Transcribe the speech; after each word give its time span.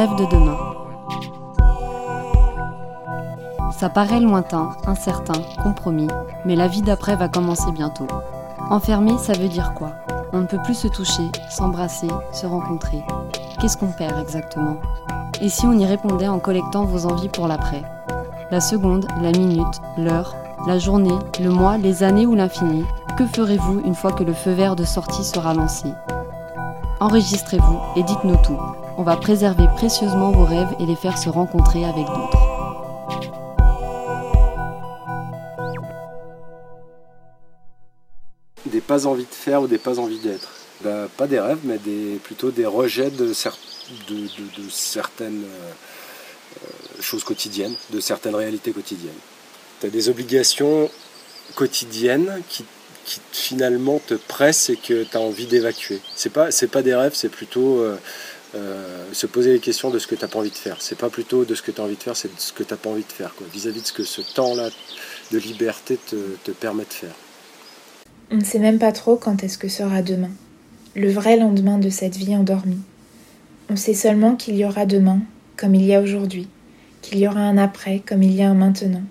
rêves 0.00 0.16
de 0.16 0.24
demain. 0.24 0.56
Ça 3.70 3.90
paraît 3.90 4.20
lointain, 4.20 4.70
incertain, 4.86 5.42
compromis, 5.62 6.08
mais 6.46 6.56
la 6.56 6.68
vie 6.68 6.80
d'après 6.80 7.16
va 7.16 7.28
commencer 7.28 7.70
bientôt. 7.70 8.06
Enfermé, 8.70 9.18
ça 9.18 9.34
veut 9.34 9.48
dire 9.48 9.74
quoi? 9.74 9.90
On 10.32 10.38
ne 10.38 10.46
peut 10.46 10.62
plus 10.64 10.74
se 10.74 10.88
toucher, 10.88 11.30
s'embrasser, 11.50 12.08
se 12.32 12.46
rencontrer. 12.46 13.04
Qu'est-ce 13.60 13.76
qu'on 13.76 13.92
perd 13.92 14.18
exactement? 14.18 14.76
Et 15.42 15.50
si 15.50 15.66
on 15.66 15.78
y 15.78 15.84
répondait 15.84 16.28
en 16.28 16.38
collectant 16.38 16.86
vos 16.86 17.04
envies 17.04 17.28
pour 17.28 17.46
l'après? 17.46 17.82
La 18.50 18.62
seconde, 18.62 19.06
la 19.20 19.32
minute, 19.32 19.82
l'heure, 19.98 20.34
la 20.66 20.78
journée, 20.78 21.18
le 21.42 21.50
mois, 21.50 21.76
les 21.76 22.04
années 22.04 22.24
ou 22.24 22.34
l'infini, 22.34 22.86
que 23.18 23.26
ferez-vous 23.26 23.82
une 23.84 23.94
fois 23.94 24.12
que 24.12 24.24
le 24.24 24.32
feu 24.32 24.52
vert 24.52 24.76
de 24.76 24.84
sortie 24.84 25.24
sera 25.24 25.52
lancé? 25.52 25.92
Enregistrez-vous 27.00 27.78
et 27.96 28.02
dites-nous 28.02 28.36
tout. 28.36 28.58
On 28.98 29.02
va 29.02 29.16
préserver 29.16 29.66
précieusement 29.76 30.30
vos 30.32 30.44
rêves 30.44 30.74
et 30.78 30.86
les 30.86 30.96
faire 30.96 31.16
se 31.16 31.28
rencontrer 31.28 31.84
avec 31.84 32.06
d'autres. 32.06 32.38
Des 38.66 38.80
pas 38.80 39.06
envie 39.06 39.24
de 39.24 39.34
faire 39.34 39.62
ou 39.62 39.66
des 39.66 39.78
pas 39.78 39.98
envie 39.98 40.18
d'être 40.18 40.50
bah, 40.82 41.08
Pas 41.16 41.26
des 41.26 41.40
rêves, 41.40 41.60
mais 41.64 41.78
des, 41.78 42.20
plutôt 42.22 42.50
des 42.50 42.66
rejets 42.66 43.10
de, 43.10 43.32
certaines 44.70 45.44
euh, 45.44 46.60
choses 47.00 47.24
quotidiennes, 47.24 47.74
de 47.90 48.00
certaines 48.00 48.34
réalités 48.34 48.72
quotidiennes. 48.72 49.12
Tu 49.80 49.86
as 49.86 49.90
des 49.90 50.08
obligations 50.08 50.90
quotidiennes 51.54 52.42
qui 52.48 52.64
finalement 53.32 54.00
te 54.06 54.14
presse 54.14 54.70
et 54.70 54.76
que 54.76 55.04
tu 55.04 55.16
as 55.16 55.20
envie 55.20 55.46
d'évacuer. 55.46 56.00
C'est 56.14 56.30
pas 56.30 56.50
pas 56.70 56.82
des 56.82 56.94
rêves, 56.94 57.14
c'est 57.14 57.28
plutôt 57.28 57.80
euh, 57.80 57.96
euh, 58.54 59.04
se 59.12 59.26
poser 59.26 59.52
les 59.52 59.60
questions 59.60 59.90
de 59.90 59.98
ce 59.98 60.06
que 60.06 60.14
tu 60.14 60.22
n'as 60.22 60.28
pas 60.28 60.38
envie 60.38 60.50
de 60.50 60.56
faire. 60.56 60.80
C'est 60.80 60.98
pas 60.98 61.10
plutôt 61.10 61.44
de 61.44 61.54
ce 61.54 61.62
que 61.62 61.70
tu 61.70 61.80
as 61.80 61.84
envie 61.84 61.96
de 61.96 62.02
faire, 62.02 62.16
c'est 62.16 62.34
de 62.34 62.40
ce 62.40 62.52
que 62.52 62.62
tu 62.62 62.72
n'as 62.72 62.78
pas 62.78 62.90
envie 62.90 63.04
de 63.04 63.12
faire, 63.12 63.34
vis-à-vis 63.52 63.82
de 63.82 63.86
ce 63.86 63.92
que 63.92 64.04
ce 64.04 64.20
temps-là 64.34 64.70
de 65.30 65.38
liberté 65.38 65.96
te, 65.96 66.16
te 66.44 66.50
permet 66.50 66.84
de 66.84 66.92
faire. 66.92 67.14
On 68.30 68.36
ne 68.36 68.44
sait 68.44 68.58
même 68.58 68.78
pas 68.78 68.92
trop 68.92 69.16
quand 69.16 69.42
est-ce 69.42 69.58
que 69.58 69.68
sera 69.68 70.02
demain, 70.02 70.30
le 70.94 71.10
vrai 71.10 71.36
lendemain 71.36 71.78
de 71.78 71.90
cette 71.90 72.16
vie 72.16 72.36
endormie. 72.36 72.80
On 73.68 73.76
sait 73.76 73.94
seulement 73.94 74.34
qu'il 74.34 74.56
y 74.56 74.64
aura 74.64 74.86
demain 74.86 75.20
comme 75.56 75.74
il 75.74 75.84
y 75.84 75.94
a 75.94 76.00
aujourd'hui, 76.00 76.48
qu'il 77.02 77.18
y 77.18 77.28
aura 77.28 77.40
un 77.40 77.58
après 77.58 78.00
comme 78.00 78.22
il 78.22 78.32
y 78.32 78.42
a 78.42 78.50
un 78.50 78.54
maintenant, 78.54 79.02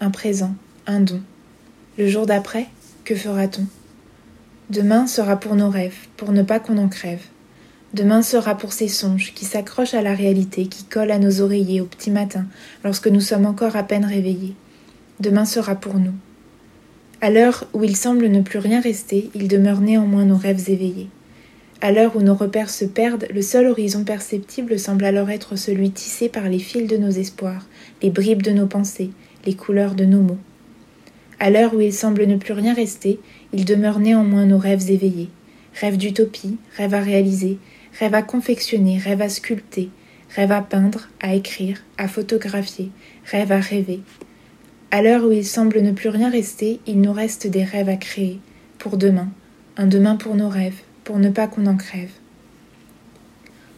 un 0.00 0.10
présent, 0.10 0.54
un 0.86 1.00
don. 1.00 1.20
Le 1.98 2.08
jour 2.08 2.26
d'après, 2.26 2.66
que 3.04 3.14
fera-t-on? 3.14 3.66
Demain 4.70 5.06
sera 5.06 5.36
pour 5.36 5.54
nos 5.54 5.70
rêves, 5.70 6.06
pour 6.16 6.32
ne 6.32 6.42
pas 6.42 6.60
qu'on 6.60 6.78
en 6.78 6.88
crève. 6.88 7.22
Demain 7.94 8.22
sera 8.22 8.56
pour 8.56 8.72
ces 8.72 8.88
songes 8.88 9.32
qui 9.34 9.44
s'accrochent 9.44 9.94
à 9.94 10.02
la 10.02 10.14
réalité, 10.14 10.66
qui 10.66 10.84
collent 10.84 11.12
à 11.12 11.18
nos 11.18 11.40
oreillers 11.40 11.80
au 11.80 11.86
petit 11.86 12.10
matin, 12.10 12.46
lorsque 12.84 13.08
nous 13.08 13.20
sommes 13.20 13.46
encore 13.46 13.76
à 13.76 13.84
peine 13.84 14.04
réveillés. 14.04 14.54
Demain 15.20 15.44
sera 15.44 15.76
pour 15.76 15.94
nous. 15.94 16.14
À 17.20 17.30
l'heure 17.30 17.66
où 17.72 17.84
il 17.84 17.96
semble 17.96 18.26
ne 18.26 18.42
plus 18.42 18.58
rien 18.58 18.80
rester, 18.80 19.30
il 19.34 19.48
demeure 19.48 19.80
néanmoins 19.80 20.26
nos 20.26 20.36
rêves 20.36 20.68
éveillés. 20.68 21.08
À 21.80 21.92
l'heure 21.92 22.16
où 22.16 22.20
nos 22.20 22.34
repères 22.34 22.70
se 22.70 22.84
perdent, 22.84 23.26
le 23.32 23.42
seul 23.42 23.66
horizon 23.66 24.04
perceptible 24.04 24.78
semble 24.78 25.04
alors 25.04 25.30
être 25.30 25.56
celui 25.56 25.90
tissé 25.90 26.28
par 26.28 26.48
les 26.48 26.58
fils 26.58 26.88
de 26.88 26.96
nos 26.96 27.10
espoirs, 27.10 27.66
les 28.02 28.10
bribes 28.10 28.42
de 28.42 28.50
nos 28.50 28.66
pensées, 28.66 29.10
les 29.46 29.54
couleurs 29.54 29.94
de 29.94 30.04
nos 30.04 30.22
mots. 30.22 30.38
À 31.38 31.50
l'heure 31.50 31.74
où 31.74 31.80
il 31.80 31.92
semble 31.92 32.24
ne 32.26 32.36
plus 32.36 32.54
rien 32.54 32.74
rester, 32.74 33.20
il 33.52 33.64
demeure 33.64 34.00
néanmoins 34.00 34.46
nos 34.46 34.58
rêves 34.58 34.90
éveillés. 34.90 35.28
Rêves 35.74 35.98
d'utopie, 35.98 36.56
rêves 36.76 36.94
à 36.94 37.00
réaliser, 37.00 37.58
rêves 37.98 38.14
à 38.14 38.22
confectionner, 38.22 38.98
rêves 38.98 39.22
à 39.22 39.28
sculpter, 39.28 39.90
rêves 40.34 40.52
à 40.52 40.60
peindre, 40.60 41.08
à 41.20 41.34
écrire, 41.34 41.82
à 41.96 42.08
photographier, 42.08 42.90
rêves 43.24 43.52
à 43.52 43.60
rêver. 43.60 44.00
À 44.90 45.02
l'heure 45.02 45.24
où 45.24 45.32
il 45.32 45.46
semble 45.46 45.80
ne 45.80 45.92
plus 45.92 46.10
rien 46.10 46.30
rester, 46.30 46.80
il 46.86 47.00
nous 47.00 47.12
reste 47.12 47.46
des 47.46 47.64
rêves 47.64 47.88
à 47.88 47.96
créer, 47.96 48.38
pour 48.78 48.96
demain, 48.96 49.28
un 49.76 49.86
demain 49.86 50.16
pour 50.16 50.34
nos 50.34 50.48
rêves, 50.48 50.80
pour 51.04 51.18
ne 51.18 51.30
pas 51.30 51.46
qu'on 51.46 51.66
en 51.66 51.76
crève. 51.76 52.10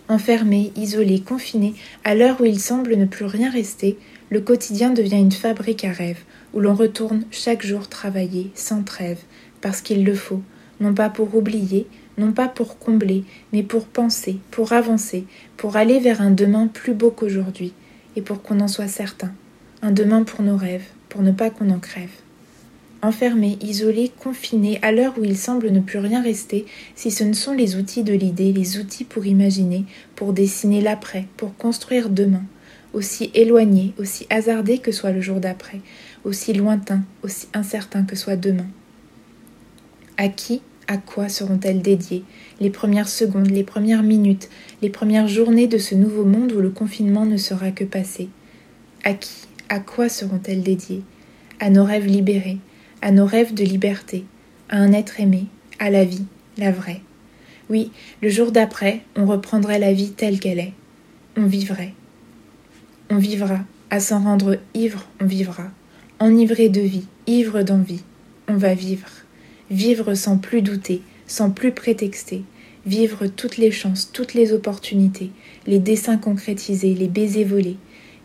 Enfermé, 0.08 0.72
isolé, 0.74 1.20
confiné, 1.20 1.74
à 2.02 2.14
l'heure 2.14 2.40
où 2.40 2.44
il 2.44 2.58
semble 2.58 2.96
ne 2.96 3.04
plus 3.04 3.26
rien 3.26 3.50
rester, 3.50 3.98
le 4.30 4.40
quotidien 4.40 4.90
devient 4.90 5.18
une 5.18 5.32
fabrique 5.32 5.84
à 5.84 5.92
rêves, 5.92 6.22
où 6.54 6.60
l'on 6.60 6.74
retourne 6.74 7.24
chaque 7.30 7.64
jour 7.64 7.88
travailler 7.88 8.50
sans 8.54 8.82
trêve, 8.82 9.20
parce 9.60 9.80
qu'il 9.80 10.04
le 10.04 10.14
faut, 10.14 10.42
non 10.80 10.94
pas 10.94 11.08
pour 11.10 11.34
oublier, 11.34 11.86
non 12.18 12.32
pas 12.32 12.48
pour 12.48 12.78
combler, 12.78 13.24
mais 13.52 13.62
pour 13.62 13.86
penser, 13.86 14.38
pour 14.50 14.72
avancer, 14.72 15.24
pour 15.56 15.76
aller 15.76 16.00
vers 16.00 16.20
un 16.20 16.30
demain 16.30 16.66
plus 16.66 16.94
beau 16.94 17.10
qu'aujourd'hui, 17.10 17.72
et 18.16 18.22
pour 18.22 18.42
qu'on 18.42 18.60
en 18.60 18.68
soit 18.68 18.88
certain, 18.88 19.32
un 19.82 19.92
demain 19.92 20.24
pour 20.24 20.42
nos 20.42 20.56
rêves, 20.56 20.86
pour 21.08 21.22
ne 21.22 21.32
pas 21.32 21.50
qu'on 21.50 21.70
en 21.70 21.78
crève. 21.78 22.10
Enfermé, 23.00 23.58
isolé, 23.60 24.10
confiné, 24.18 24.80
à 24.82 24.90
l'heure 24.90 25.14
où 25.18 25.24
il 25.24 25.36
semble 25.36 25.70
ne 25.70 25.78
plus 25.78 26.00
rien 26.00 26.20
rester, 26.20 26.66
si 26.96 27.12
ce 27.12 27.22
ne 27.22 27.32
sont 27.32 27.52
les 27.54 27.76
outils 27.76 28.02
de 28.02 28.12
l'idée, 28.12 28.52
les 28.52 28.78
outils 28.78 29.04
pour 29.04 29.24
imaginer, 29.24 29.84
pour 30.16 30.32
dessiner 30.32 30.80
l'après, 30.80 31.26
pour 31.36 31.56
construire 31.56 32.10
demain, 32.10 32.42
aussi 32.92 33.30
éloigné, 33.34 33.94
aussi 33.98 34.26
hasardé 34.30 34.78
que 34.78 34.90
soit 34.90 35.12
le 35.12 35.20
jour 35.20 35.38
d'après, 35.38 35.80
aussi 36.24 36.52
lointain, 36.52 37.02
aussi 37.22 37.46
incertain 37.54 38.02
que 38.02 38.16
soit 38.16 38.36
demain. 38.36 38.66
À 40.16 40.28
qui, 40.28 40.60
à 40.88 40.96
quoi 40.96 41.28
seront-elles 41.28 41.82
dédiées 41.82 42.24
les 42.60 42.70
premières 42.70 43.08
secondes, 43.08 43.50
les 43.50 43.62
premières 43.62 44.02
minutes, 44.02 44.48
les 44.82 44.90
premières 44.90 45.28
journées 45.28 45.68
de 45.68 45.78
ce 45.78 45.94
nouveau 45.94 46.24
monde 46.24 46.52
où 46.52 46.60
le 46.60 46.70
confinement 46.70 47.26
ne 47.26 47.36
sera 47.36 47.70
que 47.70 47.84
passé 47.84 48.28
À 49.04 49.14
qui, 49.14 49.46
à 49.68 49.78
quoi 49.78 50.08
seront-elles 50.08 50.62
dédiées? 50.62 51.02
À 51.60 51.70
nos 51.70 51.84
rêves 51.84 52.06
libérés, 52.06 52.58
à 53.02 53.12
nos 53.12 53.26
rêves 53.26 53.54
de 53.54 53.64
liberté, 53.64 54.24
à 54.68 54.78
un 54.78 54.92
être 54.92 55.20
aimé, 55.20 55.46
à 55.78 55.90
la 55.90 56.04
vie, 56.04 56.24
la 56.56 56.72
vraie. 56.72 57.02
Oui, 57.70 57.92
le 58.22 58.30
jour 58.30 58.50
d'après, 58.50 59.02
on 59.14 59.26
reprendrait 59.26 59.78
la 59.78 59.92
vie 59.92 60.10
telle 60.10 60.40
qu'elle 60.40 60.58
est. 60.58 60.72
On 61.36 61.46
vivrait. 61.46 61.94
On 63.10 63.18
vivra, 63.18 63.60
à 63.90 64.00
s'en 64.00 64.20
rendre 64.20 64.58
ivre, 64.74 65.06
on 65.20 65.26
vivra 65.26 65.70
enivré 66.20 66.68
de 66.68 66.80
vie, 66.80 67.06
ivre 67.26 67.62
d'envie. 67.62 68.02
On 68.48 68.56
va 68.56 68.74
vivre. 68.74 69.08
Vivre 69.70 70.14
sans 70.14 70.38
plus 70.38 70.62
douter, 70.62 71.02
sans 71.26 71.50
plus 71.50 71.72
prétexter. 71.72 72.42
Vivre 72.86 73.26
toutes 73.26 73.58
les 73.58 73.70
chances, 73.70 74.10
toutes 74.12 74.32
les 74.32 74.54
opportunités, 74.54 75.30
les 75.66 75.78
dessins 75.78 76.16
concrétisés, 76.16 76.94
les 76.94 77.08
baisers 77.08 77.44
volés. 77.44 77.76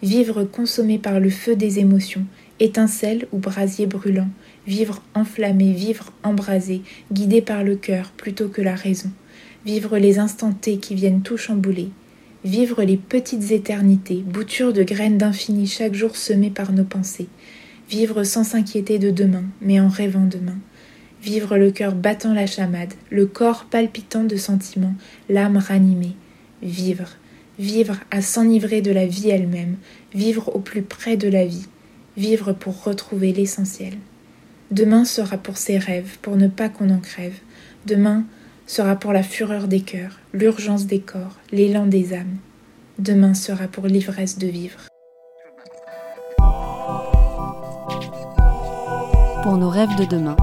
Vivre 0.01 0.45
consommé 0.45 0.99
par 0.99 1.19
le 1.19 1.29
feu 1.29 1.57
des 1.57 1.79
émotions, 1.79 2.25
étincelle 2.61 3.27
ou 3.33 3.39
brasier 3.39 3.87
brûlant. 3.87 4.29
Vivre 4.67 5.01
enflammé, 5.15 5.73
vivre 5.73 6.13
embrasé, 6.23 6.81
guidé 7.11 7.41
par 7.41 7.65
le 7.65 7.75
cœur 7.75 8.11
plutôt 8.15 8.47
que 8.47 8.61
la 8.61 8.75
raison. 8.75 9.11
Vivre 9.65 9.97
les 9.97 10.19
instants 10.19 10.53
T 10.53 10.77
qui 10.77 10.95
viennent 10.95 11.23
tout 11.23 11.37
chambouler. 11.37 11.89
Vivre 12.45 12.83
les 12.83 12.97
petites 12.97 13.51
éternités, 13.51 14.23
boutures 14.25 14.71
de 14.71 14.83
graines 14.83 15.17
d'infini 15.17 15.67
chaque 15.67 15.93
jour 15.93 16.15
semées 16.15 16.51
par 16.51 16.71
nos 16.71 16.85
pensées 16.85 17.27
vivre 17.89 18.23
sans 18.23 18.43
s'inquiéter 18.43 18.99
de 18.99 19.11
demain, 19.11 19.43
mais 19.61 19.79
en 19.79 19.87
rêvant 19.87 20.25
demain, 20.25 20.57
vivre 21.23 21.57
le 21.57 21.71
cœur 21.71 21.95
battant 21.95 22.33
la 22.33 22.45
chamade, 22.45 22.93
le 23.09 23.25
corps 23.25 23.65
palpitant 23.65 24.25
de 24.25 24.35
sentiments, 24.35 24.95
l'âme 25.29 25.57
ranimée, 25.57 26.15
vivre, 26.61 27.09
vivre 27.57 27.95
à 28.11 28.21
s'enivrer 28.21 28.81
de 28.81 28.91
la 28.91 29.05
vie 29.05 29.29
elle-même, 29.29 29.77
vivre 30.13 30.53
au 30.53 30.59
plus 30.59 30.81
près 30.81 31.15
de 31.15 31.29
la 31.29 31.45
vie, 31.45 31.67
vivre 32.17 32.51
pour 32.51 32.83
retrouver 32.83 33.31
l'essentiel. 33.31 33.93
Demain 34.71 35.05
sera 35.05 35.37
pour 35.37 35.57
ses 35.57 35.77
rêves, 35.77 36.17
pour 36.21 36.35
ne 36.35 36.47
pas 36.47 36.67
qu'on 36.67 36.89
en 36.89 36.99
crève. 36.99 37.39
Demain 37.85 38.25
sera 38.67 38.95
pour 38.97 39.13
la 39.13 39.23
fureur 39.23 39.67
des 39.67 39.81
cœurs, 39.81 40.19
l'urgence 40.33 40.87
des 40.87 40.99
corps, 40.99 41.37
l'élan 41.51 41.85
des 41.85 42.13
âmes. 42.13 42.37
Demain 42.99 43.33
sera 43.33 43.67
pour 43.67 43.87
l'ivresse 43.87 44.37
de 44.37 44.47
vivre. 44.47 44.87
pour 49.43 49.57
nos 49.57 49.69
rêves 49.69 49.93
de 49.97 50.05
demain. 50.05 50.37